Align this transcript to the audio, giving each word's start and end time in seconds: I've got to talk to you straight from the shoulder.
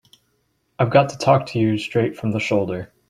I've 0.79 0.89
got 0.89 1.09
to 1.09 1.17
talk 1.19 1.45
to 1.49 1.59
you 1.59 1.77
straight 1.77 2.17
from 2.17 2.31
the 2.31 2.39
shoulder. 2.39 2.91